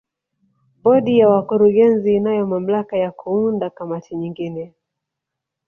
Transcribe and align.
Bodi 0.83 1.13
ya 1.19 1.27
wakurugenzi 1.33 2.09
inayo 2.15 2.47
mamlaka 2.47 2.97
ya 2.97 3.11
kuunda 3.11 3.67
kamati 3.69 4.15
nyingine 4.15 4.73